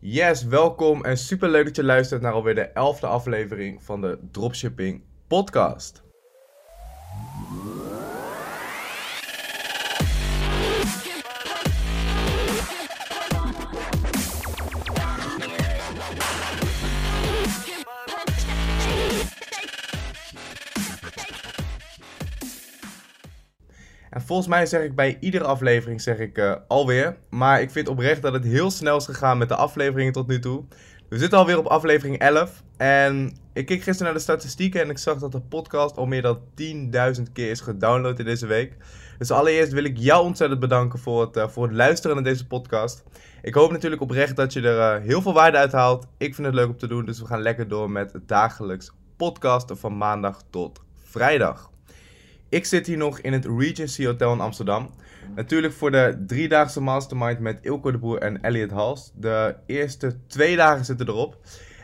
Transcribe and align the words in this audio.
Yes, 0.00 0.44
welkom 0.44 1.04
en 1.04 1.16
super 1.16 1.48
leuk 1.48 1.64
dat 1.64 1.76
je 1.76 1.84
luistert 1.84 2.22
naar 2.22 2.32
alweer 2.32 2.54
de 2.54 2.60
elfde 2.60 3.06
aflevering 3.06 3.82
van 3.82 4.00
de 4.00 4.18
Dropshipping 4.30 5.02
Podcast. 5.26 6.02
Volgens 24.28 24.48
mij 24.48 24.66
zeg 24.66 24.82
ik 24.82 24.94
bij 24.94 25.16
iedere 25.20 25.44
aflevering 25.44 26.00
zeg 26.00 26.18
ik 26.18 26.38
uh, 26.38 26.54
alweer. 26.66 27.16
Maar 27.30 27.60
ik 27.60 27.70
vind 27.70 27.88
oprecht 27.88 28.22
dat 28.22 28.32
het 28.32 28.44
heel 28.44 28.70
snel 28.70 28.96
is 28.96 29.04
gegaan 29.04 29.38
met 29.38 29.48
de 29.48 29.54
afleveringen 29.54 30.12
tot 30.12 30.26
nu 30.26 30.38
toe. 30.38 30.64
We 31.08 31.18
zitten 31.18 31.38
alweer 31.38 31.58
op 31.58 31.66
aflevering 31.66 32.18
11. 32.18 32.62
En 32.76 33.36
ik 33.52 33.66
keek 33.66 33.82
gisteren 33.82 34.04
naar 34.04 34.14
de 34.14 34.20
statistieken 34.20 34.80
en 34.80 34.90
ik 34.90 34.98
zag 34.98 35.18
dat 35.18 35.32
de 35.32 35.40
podcast 35.40 35.96
al 35.96 36.06
meer 36.06 36.22
dan 36.22 36.38
10.000 37.16 37.22
keer 37.32 37.50
is 37.50 37.60
gedownload 37.60 38.18
in 38.18 38.24
deze 38.24 38.46
week. 38.46 38.76
Dus 39.18 39.30
allereerst 39.30 39.72
wil 39.72 39.84
ik 39.84 39.98
jou 39.98 40.24
ontzettend 40.24 40.60
bedanken 40.60 40.98
voor 40.98 41.20
het, 41.20 41.36
uh, 41.36 41.48
voor 41.48 41.64
het 41.64 41.76
luisteren 41.76 42.16
naar 42.16 42.24
deze 42.24 42.46
podcast. 42.46 43.04
Ik 43.42 43.54
hoop 43.54 43.70
natuurlijk 43.70 44.02
oprecht 44.02 44.36
dat 44.36 44.52
je 44.52 44.60
er 44.60 44.98
uh, 44.98 45.06
heel 45.06 45.22
veel 45.22 45.32
waarde 45.32 45.58
uit 45.58 45.72
haalt. 45.72 46.06
Ik 46.18 46.34
vind 46.34 46.46
het 46.46 46.56
leuk 46.56 46.68
om 46.68 46.78
te 46.78 46.86
doen, 46.86 47.04
dus 47.04 47.20
we 47.20 47.26
gaan 47.26 47.42
lekker 47.42 47.68
door 47.68 47.90
met 47.90 48.12
dagelijks 48.26 48.90
podcasten 49.16 49.78
van 49.78 49.96
maandag 49.96 50.42
tot 50.50 50.80
vrijdag. 50.94 51.70
Ik 52.50 52.64
zit 52.64 52.86
hier 52.86 52.96
nog 52.96 53.18
in 53.18 53.32
het 53.32 53.46
Regency 53.58 54.04
Hotel 54.04 54.32
in 54.32 54.40
Amsterdam. 54.40 54.90
Natuurlijk 55.34 55.74
voor 55.74 55.90
de 55.90 56.24
driedaagse 56.26 56.80
mastermind 56.80 57.38
met 57.38 57.58
Ilko 57.62 57.90
de 57.90 57.98
Boer 57.98 58.18
en 58.18 58.42
Elliot 58.42 58.70
Hals. 58.70 59.12
De 59.14 59.54
eerste 59.66 60.16
twee 60.26 60.56
dagen 60.56 60.84
zitten 60.84 61.08
erop. 61.08 61.36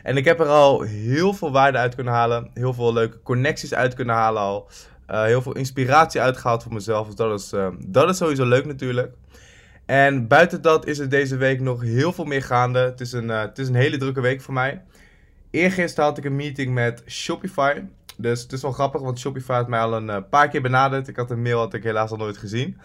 En 0.03 0.17
ik 0.17 0.25
heb 0.25 0.39
er 0.39 0.45
al 0.45 0.81
heel 0.81 1.33
veel 1.33 1.51
waarde 1.51 1.77
uit 1.77 1.95
kunnen 1.95 2.13
halen. 2.13 2.49
Heel 2.53 2.73
veel 2.73 2.93
leuke 2.93 3.21
connecties 3.21 3.73
uit 3.73 3.93
kunnen 3.93 4.15
halen 4.15 4.41
al. 4.41 4.69
Uh, 5.09 5.23
heel 5.23 5.41
veel 5.41 5.55
inspiratie 5.55 6.21
uitgehaald 6.21 6.63
voor 6.63 6.73
mezelf. 6.73 7.07
Dus 7.07 7.15
dat 7.15 7.39
is, 7.39 7.53
uh, 7.53 7.67
dat 7.87 8.09
is 8.09 8.17
sowieso 8.17 8.45
leuk 8.45 8.65
natuurlijk. 8.65 9.13
En 9.85 10.27
buiten 10.27 10.61
dat 10.61 10.85
is 10.85 10.99
er 10.99 11.09
deze 11.09 11.35
week 11.35 11.59
nog 11.59 11.81
heel 11.81 12.13
veel 12.13 12.25
meer 12.25 12.43
gaande. 12.43 12.79
Het 12.79 13.01
is 13.01 13.11
een, 13.11 13.29
uh, 13.29 13.41
het 13.41 13.59
is 13.59 13.67
een 13.67 13.75
hele 13.75 13.97
drukke 13.97 14.21
week 14.21 14.41
voor 14.41 14.53
mij. 14.53 14.81
Eergisteren 15.49 16.09
had 16.09 16.17
ik 16.17 16.25
een 16.25 16.35
meeting 16.35 16.73
met 16.73 17.03
Shopify. 17.07 17.81
Dus 18.17 18.41
het 18.41 18.51
is 18.51 18.61
wel 18.61 18.71
grappig, 18.71 19.01
want 19.01 19.19
Shopify 19.19 19.53
had 19.53 19.67
mij 19.67 19.79
al 19.79 19.93
een 19.93 20.07
uh, 20.07 20.17
paar 20.29 20.49
keer 20.49 20.61
benaderd. 20.61 21.07
Ik 21.07 21.15
had 21.15 21.31
een 21.31 21.41
mail, 21.41 21.59
had 21.59 21.73
ik 21.73 21.83
helaas 21.83 22.11
al 22.11 22.17
nooit 22.17 22.37
gezien. 22.37 22.77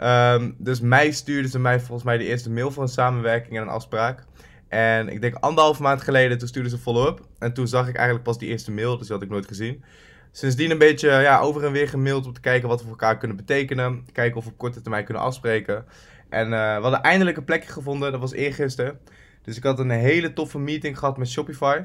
Um, 0.00 0.54
dus 0.58 0.80
mij 0.80 1.10
stuurden 1.10 1.50
ze 1.50 1.58
mij 1.58 1.80
volgens 1.80 2.02
mij 2.02 2.18
de 2.18 2.24
eerste 2.24 2.50
mail 2.50 2.70
voor 2.70 2.82
een 2.82 2.88
samenwerking 2.88 3.56
en 3.56 3.62
een 3.62 3.68
afspraak. 3.68 4.24
En 4.68 5.08
ik 5.08 5.20
denk 5.20 5.34
anderhalf 5.34 5.78
maand 5.78 6.02
geleden, 6.02 6.38
toen 6.38 6.48
stuurden 6.48 6.70
ze 6.70 6.78
follow-up. 6.78 7.20
En 7.38 7.52
toen 7.52 7.68
zag 7.68 7.88
ik 7.88 7.94
eigenlijk 7.94 8.24
pas 8.24 8.38
die 8.38 8.48
eerste 8.48 8.72
mail, 8.72 8.98
dus 8.98 9.06
die 9.06 9.16
had 9.16 9.24
ik 9.24 9.30
nooit 9.30 9.46
gezien. 9.46 9.84
Sindsdien 10.32 10.70
een 10.70 10.78
beetje 10.78 11.08
ja, 11.08 11.40
over 11.40 11.64
en 11.64 11.72
weer 11.72 11.88
gemaild 11.88 12.26
om 12.26 12.32
te 12.32 12.40
kijken 12.40 12.68
wat 12.68 12.78
we 12.78 12.88
voor 12.88 12.98
elkaar 12.98 13.18
kunnen 13.18 13.36
betekenen. 13.36 14.06
Kijken 14.12 14.36
of 14.36 14.44
we 14.44 14.50
op 14.50 14.58
korte 14.58 14.80
termijn 14.80 15.04
kunnen 15.04 15.22
afspreken. 15.22 15.84
En 16.28 16.44
uh, 16.44 16.76
we 16.76 16.82
hadden 16.82 17.02
eindelijk 17.02 17.36
een 17.36 17.44
plekje 17.44 17.72
gevonden, 17.72 18.12
dat 18.12 18.20
was 18.20 18.32
eergisteren. 18.32 18.98
Dus 19.42 19.56
ik 19.56 19.62
had 19.62 19.78
een 19.78 19.90
hele 19.90 20.32
toffe 20.32 20.58
meeting 20.58 20.98
gehad 20.98 21.16
met 21.16 21.28
Shopify. 21.28 21.80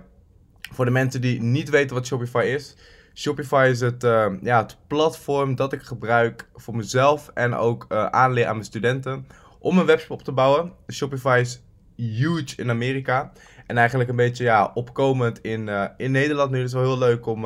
Voor 0.74 0.86
de 0.86 0.92
mensen 0.92 1.22
die 1.22 1.42
niet 1.42 1.70
weten 1.70 1.96
wat 1.96 2.06
Shopify 2.06 2.44
is. 2.46 2.76
Shopify 3.14 3.68
is 3.70 3.80
het, 3.80 4.04
uh, 4.04 4.26
ja, 4.42 4.62
het 4.62 4.78
platform 4.88 5.56
dat 5.56 5.74
ik 5.74 5.82
gebruik 5.82 6.48
voor 6.56 6.76
mezelf 6.76 7.32
en 7.34 7.54
ook 7.56 7.86
uh, 7.90 8.06
aanleer 8.06 8.46
aan 8.46 8.54
mijn 8.54 8.66
studenten 8.66 9.28
om 9.60 9.78
een 9.78 9.86
webshop 9.86 10.12
op 10.12 10.24
te 10.24 10.32
bouwen. 10.32 10.72
Shopify 10.92 11.38
is 11.42 11.62
huge 11.96 12.56
in 12.56 12.70
Amerika 12.70 13.32
en 13.68 13.78
eigenlijk 13.78 14.10
een 14.10 14.16
beetje 14.16 14.44
ja, 14.44 14.72
opkomend 14.74 15.42
in, 15.42 15.68
uh, 15.68 15.86
in 15.98 16.12
Nederland 16.12 16.52
nu. 16.52 16.64
Is 16.64 16.74
wel 16.74 16.84
heel 16.84 16.98
leuk 16.98 17.26
om, 17.26 17.46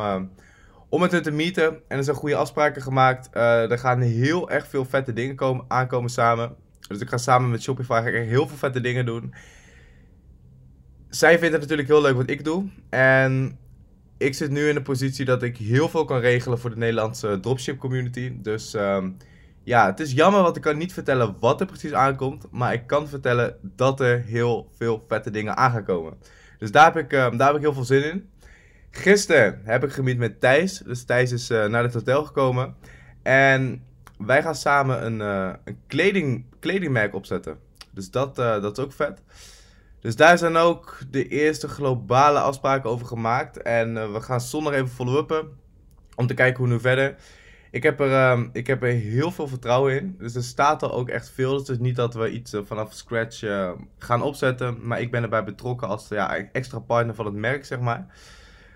om 0.90 1.00
met 1.00 1.12
hen 1.12 1.24
te 1.24 1.32
meeten 1.32 1.80
en 1.88 1.98
er 1.98 2.04
zijn 2.04 2.16
goede 2.16 2.36
afspraken 2.36 2.82
gemaakt. 2.82 3.30
er 3.36 3.80
gaan 3.80 4.02
heel 4.02 4.50
erg 4.50 4.68
veel 4.68 4.86
vette 4.86 5.14
dingen 5.14 5.36
komen, 5.36 5.66
aankomen 5.68 6.10
samen. 6.10 6.56
Dus 6.88 7.00
ik 7.00 7.10
ga 7.10 7.18
samen 7.18 7.50
met 7.50 7.64
Shopify 7.64 8.04
ik 8.06 8.30
heel 8.30 8.48
veel 8.48 8.58
vette 8.58 8.82
dingen 8.82 9.06
doen 9.06 9.34
zij 11.18 11.40
vindt 11.40 11.54
het 11.54 11.62
natuurlijk 11.62 11.88
heel 11.88 12.02
leuk 12.02 12.16
wat 12.16 12.30
ik 12.30 12.44
doe. 12.44 12.70
En 12.90 13.58
ik 14.18 14.34
zit 14.34 14.50
nu 14.50 14.68
in 14.68 14.76
de 14.76 14.82
positie 14.82 15.26
dat 15.26 15.44
ik 15.44 15.58
heel 15.58 15.90
veel 15.90 16.06
kan 16.06 16.20
regelen 16.20 16.60
voor 16.60 16.70
de 16.70 16.78
Nederlandse 16.78 17.40
dropship 17.40 17.80
community. 17.80 18.34
Dus 18.42 18.74
um, 18.74 19.18
ja, 19.64 19.86
het 19.86 20.00
is 20.00 20.12
jammer, 20.12 20.42
want 20.42 20.56
ik 20.56 20.62
kan 20.62 20.78
niet 20.78 20.94
vertellen 20.94 21.36
wat 21.40 21.62
er 21.62 21.68
precies 21.68 21.94
aankomt. 21.94 22.46
Maar 22.52 22.74
ik 22.74 22.88
kan 22.88 23.08
vertellen 23.08 23.58
dat 23.62 24.00
er 24.00 24.22
heel 24.22 24.70
veel 24.78 25.06
vette 25.08 25.32
dingen 25.32 25.58
aan 25.58 25.84
komen. 25.84 26.14
Dus 26.60 26.72
daar 26.72 26.94
heb 26.94 27.04
ik, 27.04 27.12
um, 27.12 27.38
daar 27.38 27.48
heb 27.48 27.56
ik 27.56 27.62
heel 27.62 27.74
veel 27.74 27.84
zin 27.84 28.04
in. 28.04 28.30
Gisteren 28.92 29.62
heb 29.64 29.84
ik 29.84 29.92
gemiet 29.92 30.18
met 30.18 30.40
Thijs. 30.40 30.78
Dus 30.78 31.04
Thijs 31.04 31.32
is 31.32 31.50
uh, 31.50 31.66
naar 31.66 31.84
het 31.84 31.94
hotel 31.94 32.26
gekomen. 32.26 32.76
En 33.24 33.84
wij 34.18 34.42
gaan 34.42 34.56
samen 34.56 35.06
een, 35.06 35.20
uh, 35.20 35.54
een 35.64 35.80
kleding, 35.88 36.46
kledingmerk 36.60 37.16
opzetten. 37.16 37.58
Dus 37.92 38.12
dat, 38.12 38.40
uh, 38.40 38.62
dat 38.62 38.78
is 38.78 38.84
ook 38.84 38.94
vet. 38.94 39.22
Dus 40.08 40.16
daar 40.16 40.38
zijn 40.38 40.56
ook 40.56 40.98
de 41.10 41.28
eerste 41.28 41.68
globale 41.68 42.40
afspraken 42.40 42.90
over 42.90 43.08
gemaakt. 43.08 43.62
En 43.62 43.96
uh, 43.96 44.12
we 44.12 44.22
gaan 44.22 44.42
zondag 44.42 44.74
even 44.74 44.90
follow-uppen. 44.90 45.48
Om 46.16 46.28
te 46.28 46.34
kijken 46.34 46.64
hoe 46.64 46.74
nu 46.74 46.80
verder. 46.80 47.16
Ik 47.72 47.84
heb, 47.84 48.00
er, 48.00 48.10
uh, 48.10 48.44
ik 48.52 48.68
heb 48.68 48.84
er 48.84 48.92
heel 48.92 49.32
veel 49.32 49.48
vertrouwen 49.48 49.96
in. 50.00 50.16
Dus 50.20 50.36
er 50.36 50.44
staat 50.44 50.82
er 50.82 50.92
ook 50.92 51.10
echt 51.10 51.30
veel. 51.30 51.52
Dus 51.52 51.60
het 51.60 51.70
is 51.70 51.78
niet 51.78 51.96
dat 51.96 52.14
we 52.14 52.30
iets 52.30 52.54
uh, 52.54 52.62
vanaf 52.66 52.94
scratch 52.94 53.44
gaan 53.98 54.22
opzetten. 54.22 54.78
Maar 54.88 55.02
ik 55.02 55.12
ben 55.12 55.24
erbij 55.24 55.44
betrokken 55.44 55.88
als 55.88 56.08
ja, 56.08 56.38
extra 56.52 56.80
partner 56.80 57.16
van 57.16 57.26
het 57.26 57.36
merk, 57.36 57.66
zeg 57.66 57.80
maar. 57.80 58.06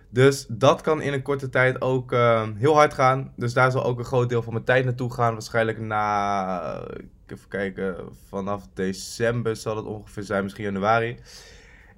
Dus 0.09 0.45
dat 0.49 0.81
kan 0.81 1.01
in 1.01 1.13
een 1.13 1.21
korte 1.21 1.49
tijd 1.49 1.81
ook 1.81 2.11
heel 2.57 2.75
hard 2.75 2.93
gaan. 2.93 3.33
Dus 3.35 3.53
daar 3.53 3.71
zal 3.71 3.83
ook 3.83 3.99
een 3.99 4.05
groot 4.05 4.29
deel 4.29 4.43
van 4.43 4.53
mijn 4.53 4.65
tijd 4.65 4.85
naartoe 4.85 5.13
gaan. 5.13 5.33
Waarschijnlijk 5.33 5.79
na 5.79 6.87
even 7.31 7.47
kijken, 7.47 7.95
vanaf 8.27 8.67
december 8.73 9.55
zal 9.55 9.75
het 9.75 9.85
ongeveer 9.85 10.23
zijn, 10.23 10.43
misschien 10.43 10.63
januari. 10.63 11.17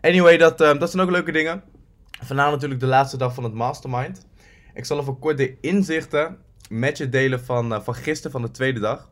Anyway, 0.01 0.37
dat, 0.37 0.61
uh, 0.61 0.79
dat 0.79 0.91
zijn 0.91 1.03
ook 1.03 1.11
leuke 1.11 1.31
dingen. 1.31 1.63
Vandaag 2.21 2.51
natuurlijk 2.51 2.79
de 2.79 2.85
laatste 2.85 3.17
dag 3.17 3.33
van 3.33 3.43
het 3.43 3.53
mastermind. 3.53 4.25
Ik 4.73 4.85
zal 4.85 4.99
even 4.99 5.19
kort 5.19 5.37
de 5.37 5.57
inzichten 5.61 6.37
met 6.69 6.97
je 6.97 7.09
delen 7.09 7.45
van, 7.45 7.73
uh, 7.73 7.81
van 7.81 7.95
gisteren, 7.95 8.31
van 8.31 8.41
de 8.41 8.51
tweede 8.51 8.79
dag. 8.79 9.09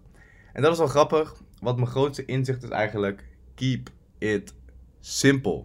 En 0.54 0.62
dat 0.62 0.72
is 0.72 0.78
wel 0.78 0.88
grappig, 0.88 1.36
want 1.60 1.78
mijn 1.78 1.90
grootste 1.90 2.26
inzicht 2.26 2.64
is 2.64 2.70
eigenlijk, 2.70 3.24
keep 3.56 3.90
it 4.18 4.54
simple. 5.00 5.64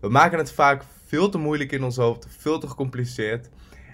We 0.00 0.08
maken 0.08 0.38
het 0.38 0.52
vaak 0.52 0.84
veel 1.06 1.28
te 1.28 1.38
moeilijk 1.38 1.72
in 1.72 1.84
ons 1.84 1.96
hoofd, 1.96 2.26
veel 2.38 2.58
te 2.58 2.68
gecompliceerd. 2.68 3.48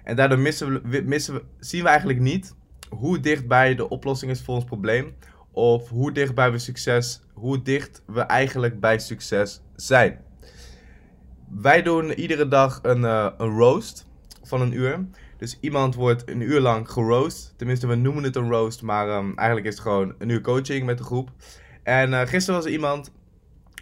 En 0.05 0.17
daardoor 0.17 0.39
missen 0.39 0.91
we, 0.91 1.03
missen 1.03 1.35
we, 1.35 1.43
zien 1.59 1.83
we 1.83 1.89
eigenlijk 1.89 2.21
niet 2.21 2.55
hoe 2.89 3.21
dichtbij 3.21 3.75
de 3.75 3.89
oplossing 3.89 4.31
is 4.31 4.43
voor 4.43 4.55
ons 4.55 4.65
probleem. 4.65 5.17
Of 5.51 5.89
hoe 5.89 6.13
dichtbij 6.13 6.53
we 6.53 6.59
succes, 6.59 7.23
hoe 7.33 7.63
dicht 7.63 8.03
we 8.07 8.21
eigenlijk 8.21 8.81
bij 8.81 8.99
succes 8.99 9.63
zijn. 9.77 10.21
Wij 11.49 11.83
doen 11.83 12.13
iedere 12.13 12.49
dag 12.49 12.79
een, 12.83 13.01
uh, 13.01 13.29
een 13.39 13.57
roast 13.57 14.07
van 14.43 14.61
een 14.61 14.73
uur. 14.73 15.07
Dus 15.37 15.59
iemand 15.61 15.95
wordt 15.95 16.31
een 16.31 16.41
uur 16.41 16.61
lang 16.61 16.91
geroost. 16.91 17.55
Tenminste, 17.57 17.87
we 17.87 17.95
noemen 17.95 18.25
het 18.25 18.37
een 18.37 18.51
roast, 18.51 18.83
maar 18.83 19.09
um, 19.09 19.37
eigenlijk 19.37 19.69
is 19.69 19.75
het 19.75 19.83
gewoon 19.83 20.15
een 20.19 20.29
uur 20.29 20.41
coaching 20.41 20.87
met 20.87 20.99
de 20.99 21.05
groep. 21.05 21.31
En 21.83 22.11
uh, 22.11 22.21
gisteren 22.21 22.55
was 22.55 22.65
er 22.65 22.73
iemand 22.73 23.11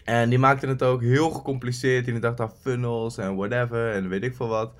en 0.06 0.28
die 0.28 0.38
maakte 0.38 0.66
het 0.66 0.82
ook 0.82 1.02
heel 1.02 1.30
gecompliceerd. 1.30 2.04
Die 2.04 2.18
dacht 2.18 2.40
aan 2.40 2.52
funnels 2.60 3.18
en 3.18 3.36
whatever 3.36 3.92
en 3.92 4.08
weet 4.08 4.22
ik 4.22 4.34
veel 4.34 4.48
wat. 4.48 4.72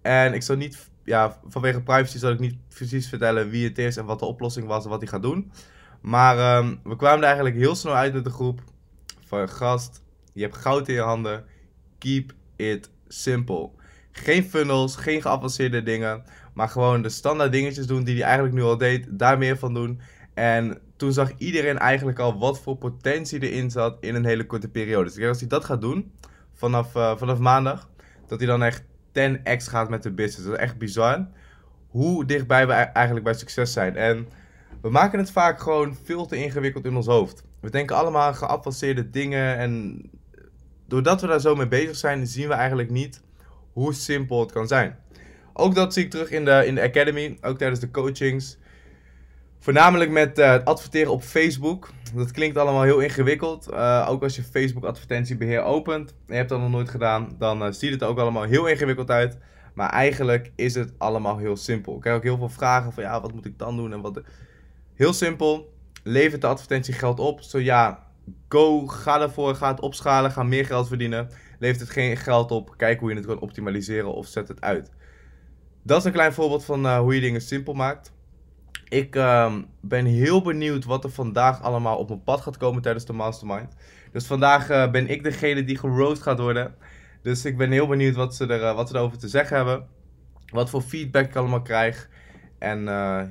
En 0.00 0.34
ik 0.34 0.42
zal 0.42 0.56
niet, 0.56 0.90
ja, 1.04 1.38
vanwege 1.46 1.82
privacy 1.82 2.18
zal 2.18 2.30
ik 2.30 2.38
niet 2.38 2.56
precies 2.68 3.08
vertellen 3.08 3.50
wie 3.50 3.68
het 3.68 3.78
is 3.78 3.96
en 3.96 4.04
wat 4.04 4.18
de 4.18 4.24
oplossing 4.24 4.66
was 4.66 4.84
en 4.84 4.90
wat 4.90 5.00
hij 5.00 5.08
gaat 5.08 5.22
doen. 5.22 5.52
Maar 6.02 6.58
um, 6.58 6.80
we 6.84 6.96
kwamen 6.96 7.18
er 7.18 7.24
eigenlijk 7.24 7.56
heel 7.56 7.74
snel 7.74 7.94
uit 7.94 8.12
met 8.12 8.24
de 8.24 8.30
groep. 8.30 8.60
Van 9.26 9.48
gast, 9.48 10.02
je 10.32 10.42
hebt 10.42 10.56
goud 10.56 10.88
in 10.88 10.94
je 10.94 11.00
handen. 11.00 11.44
Keep 11.98 12.32
it 12.56 12.90
simple. 13.08 13.70
Geen 14.12 14.44
funnels, 14.44 14.96
geen 14.96 15.22
geavanceerde 15.22 15.82
dingen. 15.82 16.24
Maar 16.54 16.68
gewoon 16.68 17.02
de 17.02 17.08
standaard 17.08 17.52
dingetjes 17.52 17.86
doen 17.86 18.04
die 18.04 18.14
hij 18.14 18.24
eigenlijk 18.24 18.54
nu 18.54 18.62
al 18.62 18.78
deed. 18.78 19.06
Daar 19.10 19.38
meer 19.38 19.58
van 19.58 19.74
doen. 19.74 20.00
En 20.34 20.78
toen 20.96 21.12
zag 21.12 21.32
iedereen 21.38 21.78
eigenlijk 21.78 22.18
al 22.18 22.38
wat 22.38 22.60
voor 22.60 22.76
potentie 22.76 23.50
erin 23.50 23.70
zat 23.70 23.96
in 24.00 24.14
een 24.14 24.24
hele 24.24 24.46
korte 24.46 24.68
periode. 24.68 25.12
Dus 25.14 25.26
als 25.26 25.38
hij 25.38 25.48
dat 25.48 25.64
gaat 25.64 25.80
doen, 25.80 26.12
vanaf, 26.52 26.94
uh, 26.94 27.16
vanaf 27.16 27.38
maandag, 27.38 27.88
dat 28.26 28.38
hij 28.38 28.48
dan 28.48 28.62
echt 28.62 28.82
10x 29.12 29.64
gaat 29.64 29.88
met 29.88 30.02
de 30.02 30.12
business. 30.12 30.44
Dat 30.44 30.52
is 30.52 30.60
echt 30.60 30.78
bizar. 30.78 31.26
Hoe 31.88 32.24
dichtbij 32.24 32.66
we 32.66 32.72
eigenlijk 32.72 33.24
bij 33.24 33.34
succes 33.34 33.72
zijn. 33.72 33.96
En 33.96 34.28
we 34.82 34.90
maken 34.90 35.18
het 35.18 35.30
vaak 35.30 35.60
gewoon 35.60 35.96
veel 36.04 36.26
te 36.26 36.36
ingewikkeld 36.36 36.84
in 36.84 36.96
ons 36.96 37.06
hoofd. 37.06 37.44
We 37.60 37.70
denken 37.70 37.96
allemaal 37.96 38.34
geavanceerde 38.34 39.10
dingen 39.10 39.56
en 39.56 40.02
doordat 40.86 41.20
we 41.20 41.26
daar 41.26 41.40
zo 41.40 41.54
mee 41.54 41.68
bezig 41.68 41.96
zijn, 41.96 42.26
zien 42.26 42.48
we 42.48 42.54
eigenlijk 42.54 42.90
niet 42.90 43.22
hoe 43.72 43.94
simpel 43.94 44.40
het 44.40 44.52
kan 44.52 44.66
zijn. 44.66 44.96
Ook 45.52 45.74
dat 45.74 45.92
zie 45.92 46.04
ik 46.04 46.10
terug 46.10 46.30
in 46.30 46.44
de, 46.44 46.66
in 46.66 46.74
de 46.74 46.82
Academy, 46.82 47.38
ook 47.40 47.58
tijdens 47.58 47.80
de 47.80 47.90
coachings. 47.90 48.58
Voornamelijk 49.58 50.10
met 50.10 50.38
uh, 50.38 50.64
adverteren 50.64 51.12
op 51.12 51.22
Facebook. 51.22 51.90
Dat 52.14 52.30
klinkt 52.30 52.56
allemaal 52.56 52.82
heel 52.82 53.00
ingewikkeld. 53.00 53.68
Uh, 53.70 54.06
ook 54.10 54.22
als 54.22 54.36
je 54.36 54.42
Facebook 54.42 54.84
advertentiebeheer 54.84 55.62
opent 55.62 56.10
en 56.10 56.16
je 56.26 56.34
hebt 56.34 56.48
dat 56.48 56.60
nog 56.60 56.70
nooit 56.70 56.88
gedaan, 56.88 57.34
dan 57.38 57.62
uh, 57.62 57.68
ziet 57.70 57.92
het 57.92 58.02
er 58.02 58.08
ook 58.08 58.18
allemaal 58.18 58.42
heel 58.42 58.66
ingewikkeld 58.66 59.10
uit. 59.10 59.38
Maar 59.74 59.90
eigenlijk 59.90 60.52
is 60.56 60.74
het 60.74 60.92
allemaal 60.98 61.38
heel 61.38 61.56
simpel. 61.56 61.94
Ik 61.94 62.00
krijg 62.00 62.16
ook 62.16 62.22
heel 62.22 62.36
veel 62.36 62.48
vragen 62.48 62.92
van 62.92 63.02
ja, 63.02 63.20
wat 63.20 63.32
moet 63.34 63.46
ik 63.46 63.58
dan 63.58 63.76
doen 63.76 63.92
en 63.92 64.00
wat. 64.00 64.20
Heel 65.02 65.12
simpel. 65.12 65.72
Levert 66.02 66.40
de 66.40 66.46
advertentie 66.46 66.94
geld 66.94 67.18
op? 67.18 67.40
Zo 67.40 67.58
ja, 67.58 68.06
go, 68.48 68.86
ga 68.86 69.20
ervoor, 69.20 69.54
ga 69.54 69.70
het 69.70 69.80
opschalen, 69.80 70.30
ga 70.30 70.42
meer 70.42 70.66
geld 70.66 70.88
verdienen. 70.88 71.28
Levert 71.58 71.80
het 71.80 71.90
geen 71.90 72.16
geld 72.16 72.50
op? 72.50 72.74
Kijk 72.76 73.00
hoe 73.00 73.10
je 73.10 73.16
het 73.16 73.26
kan 73.26 73.38
optimaliseren 73.38 74.14
of 74.14 74.26
zet 74.26 74.48
het 74.48 74.60
uit. 74.60 74.90
Dat 75.82 75.98
is 75.98 76.04
een 76.04 76.12
klein 76.12 76.32
voorbeeld 76.32 76.64
van 76.64 76.96
hoe 76.96 77.14
je 77.14 77.20
dingen 77.20 77.40
simpel 77.40 77.72
maakt. 77.72 78.12
Ik 78.88 79.14
um, 79.14 79.66
ben 79.80 80.04
heel 80.04 80.42
benieuwd 80.42 80.84
wat 80.84 81.04
er 81.04 81.10
vandaag 81.10 81.62
allemaal 81.62 81.98
op 81.98 82.08
mijn 82.08 82.22
pad 82.22 82.40
gaat 82.40 82.56
komen 82.56 82.82
tijdens 82.82 83.04
de 83.04 83.12
mastermind. 83.12 83.74
Dus 84.12 84.26
vandaag 84.26 84.70
uh, 84.70 84.90
ben 84.90 85.08
ik 85.08 85.22
degene 85.22 85.64
die 85.64 85.78
geroost 85.78 86.22
gaat 86.22 86.38
worden. 86.38 86.74
Dus 87.22 87.44
ik 87.44 87.56
ben 87.56 87.70
heel 87.70 87.86
benieuwd 87.86 88.14
wat 88.14 88.34
ze, 88.34 88.46
er, 88.46 88.60
uh, 88.60 88.74
wat 88.74 88.88
ze 88.88 88.94
erover 88.94 89.18
te 89.18 89.28
zeggen 89.28 89.56
hebben. 89.56 89.86
Wat 90.52 90.70
voor 90.70 90.82
feedback 90.82 91.24
ik 91.24 91.36
allemaal 91.36 91.62
krijg. 91.62 92.08
En 92.58 92.80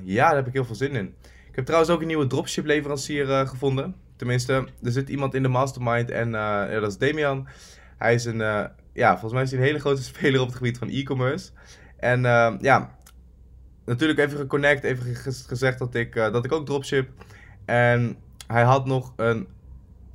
ja, 0.04 0.26
daar 0.26 0.34
heb 0.34 0.46
ik 0.46 0.52
heel 0.52 0.64
veel 0.64 0.74
zin 0.74 0.94
in. 0.94 1.14
Ik 1.52 1.58
heb 1.58 1.64
trouwens 1.66 1.92
ook 1.92 2.00
een 2.00 2.06
nieuwe 2.06 2.26
dropship 2.26 2.64
leverancier 2.64 3.46
gevonden. 3.46 3.94
Tenminste, 4.16 4.52
er 4.82 4.92
zit 4.92 5.08
iemand 5.08 5.34
in 5.34 5.42
de 5.42 5.48
mastermind 5.48 6.10
en 6.10 6.30
ja, 6.30 6.80
dat 6.80 6.90
is 6.90 6.98
Damian. 6.98 7.48
Hij 7.98 8.14
is 8.14 8.24
een, 8.24 8.38
ja, 8.92 9.10
volgens 9.10 9.32
mij 9.32 9.42
is 9.42 9.50
hij 9.50 9.58
een 9.58 9.66
hele 9.66 9.78
grote 9.78 10.02
speler 10.12 10.40
op 10.40 10.46
het 10.46 10.56
gebied 10.56 10.78
van 10.78 10.88
e-commerce. 10.88 11.50
En 11.96 12.22
ja, 12.60 12.96
natuurlijk 13.84 14.18
even 14.18 14.38
geconnect, 14.38 14.84
even 14.84 15.14
gezegd 15.46 15.78
dat 15.78 15.94
ik, 15.94 16.14
dat 16.14 16.44
ik 16.44 16.52
ook 16.52 16.66
dropship. 16.66 17.08
En 17.64 18.16
hij 18.46 18.62
had 18.62 18.86
nog 18.86 19.12
een, 19.16 19.48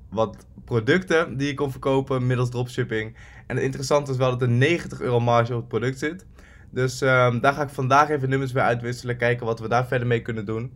wat 0.10 0.46
producten 0.66 1.38
die 1.38 1.50
ik 1.50 1.56
kon 1.56 1.72
verkopen 1.72 2.28
middels 2.28 2.50
dropshipping. 2.50 3.16
En 3.48 3.56
het 3.56 3.66
interessante 3.66 4.12
is 4.12 4.18
wel 4.18 4.30
dat 4.30 4.42
er 4.42 4.50
90 4.50 5.02
euro 5.02 5.20
marge 5.20 5.54
op 5.54 5.60
het 5.60 5.68
product 5.68 6.00
zit. 6.00 6.26
Dus 6.70 7.02
um, 7.02 7.40
daar 7.40 7.54
ga 7.54 7.62
ik 7.62 7.70
vandaag 7.70 8.10
even 8.10 8.30
nummers 8.30 8.52
weer 8.52 8.64
uitwisselen. 8.64 9.18
Kijken 9.18 9.46
wat 9.46 9.60
we 9.60 9.68
daar 9.68 9.88
verder 9.88 10.08
mee 10.08 10.22
kunnen 10.22 10.46
doen. 10.46 10.72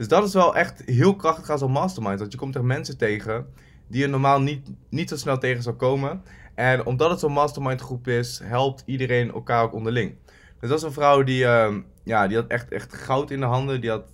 Dus 0.00 0.08
dat 0.08 0.24
is 0.24 0.32
wel 0.32 0.56
echt 0.56 0.82
heel 0.86 1.16
krachtig 1.16 1.50
als 1.50 1.60
een 1.60 1.70
mastermind. 1.70 2.18
Want 2.18 2.32
je 2.32 2.38
komt 2.38 2.54
er 2.54 2.64
mensen 2.64 2.98
tegen 2.98 3.46
die 3.86 4.00
je 4.00 4.06
normaal 4.06 4.40
niet, 4.40 4.70
niet 4.88 5.08
zo 5.08 5.16
snel 5.16 5.38
tegen 5.38 5.62
zou 5.62 5.76
komen. 5.76 6.22
En 6.54 6.86
omdat 6.86 7.10
het 7.10 7.20
zo'n 7.20 7.32
mastermind 7.32 7.80
groep 7.80 8.08
is, 8.08 8.40
helpt 8.44 8.82
iedereen 8.86 9.32
elkaar 9.32 9.62
ook 9.62 9.72
onderling. 9.72 10.14
Dus 10.60 10.68
dat 10.68 10.78
is 10.78 10.84
een 10.84 10.92
vrouw 10.92 11.22
die, 11.22 11.42
uh, 11.42 11.74
ja, 12.04 12.26
die 12.26 12.36
had 12.36 12.46
echt, 12.46 12.72
echt 12.72 12.94
goud 12.94 13.30
in 13.30 13.40
de 13.40 13.46
handen. 13.46 13.80
Die 13.80 13.90
had 13.90 14.04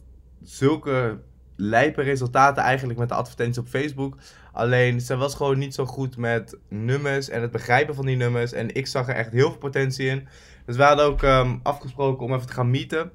zulke 0.42 1.18
lijpe 1.56 2.02
resultaten 2.02 2.62
eigenlijk 2.62 2.98
met 2.98 3.08
de 3.08 3.14
advertenties 3.14 3.58
op 3.58 3.68
Facebook. 3.68 4.16
Alleen, 4.52 5.00
ze 5.00 5.16
was 5.16 5.34
gewoon 5.34 5.58
niet 5.58 5.74
zo 5.74 5.84
goed 5.84 6.16
met 6.16 6.58
nummers 6.68 7.28
en 7.28 7.42
het 7.42 7.50
begrijpen 7.50 7.94
van 7.94 8.06
die 8.06 8.16
nummers. 8.16 8.52
En 8.52 8.74
ik 8.74 8.86
zag 8.86 9.08
er 9.08 9.14
echt 9.14 9.32
heel 9.32 9.50
veel 9.50 9.58
potentie 9.58 10.06
in. 10.06 10.28
Dus 10.64 10.76
we 10.76 10.82
hadden 10.82 11.04
ook 11.04 11.22
um, 11.22 11.60
afgesproken 11.62 12.24
om 12.24 12.34
even 12.34 12.46
te 12.46 12.52
gaan 12.52 12.70
meeten. 12.70 13.12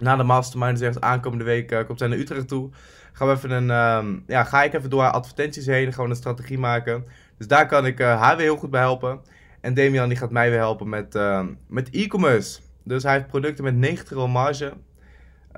Na 0.00 0.16
de 0.16 0.22
mastermind, 0.22 0.78
dus 0.78 0.88
echt 0.88 1.00
aankomende 1.00 1.44
week 1.44 1.72
uh, 1.72 1.84
komt 1.86 1.98
zij 1.98 2.08
naar 2.08 2.18
Utrecht 2.18 2.48
toe. 2.48 2.70
Gaan 3.12 3.30
even 3.30 3.50
een, 3.50 3.70
um, 3.70 4.24
ja, 4.26 4.44
ga 4.44 4.62
ik 4.62 4.72
even 4.72 4.90
door 4.90 5.02
haar 5.02 5.12
advertenties 5.12 5.66
heen, 5.66 5.92
gewoon 5.92 6.10
een 6.10 6.16
strategie 6.16 6.58
maken. 6.58 7.04
Dus 7.38 7.46
daar 7.46 7.66
kan 7.66 7.86
ik 7.86 8.00
uh, 8.00 8.20
haar 8.20 8.36
weer 8.36 8.46
heel 8.46 8.56
goed 8.56 8.70
bij 8.70 8.80
helpen. 8.80 9.20
En 9.60 9.74
Damian 9.74 10.08
die 10.08 10.18
gaat 10.18 10.30
mij 10.30 10.50
weer 10.50 10.58
helpen 10.58 10.88
met, 10.88 11.14
uh, 11.14 11.46
met 11.66 11.90
e-commerce. 11.90 12.60
Dus 12.84 13.02
hij 13.02 13.12
heeft 13.12 13.26
producten 13.26 13.64
met 13.64 13.74
90 13.74 14.10
euro 14.10 14.28
marge. 14.28 14.72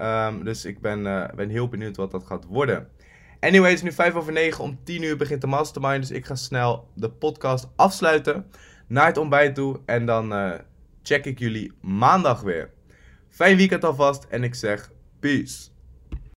Um, 0.03 0.45
dus 0.45 0.65
ik 0.65 0.81
ben, 0.81 0.99
uh, 0.99 1.25
ben 1.35 1.49
heel 1.49 1.69
benieuwd 1.69 1.97
wat 1.97 2.11
dat 2.11 2.25
gaat 2.27 2.45
worden. 2.45 2.89
Anyway, 3.41 3.69
het 3.69 3.79
is 3.79 3.85
nu 3.85 3.93
5 3.93 4.15
over 4.15 4.33
9. 4.33 4.65
Om 4.65 4.79
10 4.85 5.03
uur 5.03 5.17
begint 5.17 5.41
de 5.41 5.47
mastermind. 5.47 6.01
Dus 6.01 6.17
ik 6.17 6.27
ga 6.27 6.35
snel 6.35 6.89
de 6.95 7.11
podcast 7.11 7.69
afsluiten. 7.77 8.47
Naar 8.87 9.07
het 9.07 9.17
ontbijt 9.17 9.55
toe. 9.55 9.81
En 9.87 10.07
dan 10.07 10.33
check 11.03 11.25
ik 11.25 11.39
jullie 11.39 11.73
maandag 11.81 12.41
weer. 12.41 12.71
Fijn 13.33 13.57
weekend 13.57 13.85
alvast. 13.85 14.25
En 14.25 14.45
ik 14.45 14.55
zeg 14.55 14.93
peace. 15.21 15.72